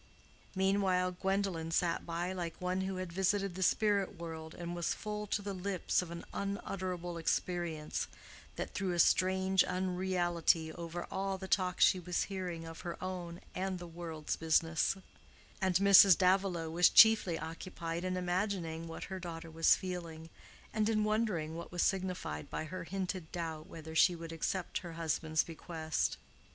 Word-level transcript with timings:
Meanwhile 0.55 1.11
Gwendolen 1.11 1.69
sat 1.69 2.07
by 2.07 2.33
like 2.33 2.59
one 2.59 2.81
who 2.81 2.95
had 2.95 3.13
visited 3.13 3.53
the 3.53 3.61
spirit 3.61 4.17
world 4.17 4.55
and 4.55 4.75
was 4.75 4.95
full 4.95 5.27
to 5.27 5.43
the 5.43 5.53
lips 5.53 6.01
of 6.01 6.09
an 6.09 6.25
unutterable 6.33 7.19
experience 7.19 8.07
that 8.55 8.73
threw 8.73 8.93
a 8.93 8.97
strange 8.97 9.63
unreality 9.63 10.73
over 10.73 11.05
all 11.11 11.37
the 11.37 11.47
talk 11.47 11.79
she 11.79 11.99
was 11.99 12.23
hearing 12.23 12.65
of 12.65 12.81
her 12.81 12.97
own 12.99 13.41
and 13.53 13.77
the 13.77 13.85
world's 13.85 14.35
business; 14.35 14.95
and 15.61 15.75
Mrs. 15.75 16.17
Davilow 16.17 16.71
was 16.71 16.89
chiefly 16.89 17.37
occupied 17.37 18.03
in 18.03 18.17
imagining 18.17 18.87
what 18.87 19.03
her 19.03 19.19
daughter 19.19 19.51
was 19.51 19.75
feeling, 19.75 20.31
and 20.73 20.89
in 20.89 21.03
wondering 21.03 21.55
what 21.55 21.71
was 21.71 21.83
signified 21.83 22.49
by 22.49 22.63
her 22.63 22.85
hinted 22.85 23.31
doubt 23.31 23.67
whether 23.67 23.93
she 23.93 24.15
would 24.15 24.31
accept 24.31 24.79
her 24.79 24.93
husband's 24.93 25.43
bequest. 25.43 26.17